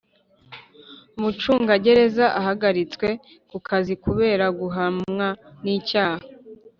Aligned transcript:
Umucungagereza 1.17 2.25
ahagaritswe 2.39 3.07
ku 3.49 3.57
kazi 3.67 3.93
kubera 4.03 4.45
guhamwa 4.59 5.27
n’icyaha 5.63 6.25